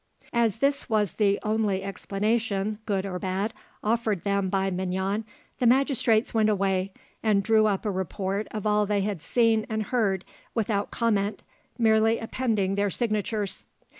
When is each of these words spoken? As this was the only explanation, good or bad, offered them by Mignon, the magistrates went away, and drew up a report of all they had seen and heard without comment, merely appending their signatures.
As 0.33 0.57
this 0.57 0.89
was 0.89 1.13
the 1.13 1.37
only 1.43 1.83
explanation, 1.83 2.79
good 2.87 3.05
or 3.05 3.19
bad, 3.19 3.53
offered 3.83 4.23
them 4.23 4.49
by 4.49 4.71
Mignon, 4.71 5.25
the 5.59 5.67
magistrates 5.67 6.33
went 6.33 6.49
away, 6.49 6.91
and 7.21 7.43
drew 7.43 7.67
up 7.67 7.85
a 7.85 7.91
report 7.91 8.47
of 8.49 8.65
all 8.65 8.87
they 8.87 9.01
had 9.01 9.21
seen 9.21 9.63
and 9.69 9.83
heard 9.83 10.25
without 10.55 10.89
comment, 10.89 11.43
merely 11.77 12.17
appending 12.17 12.73
their 12.73 12.89
signatures. 12.89 13.65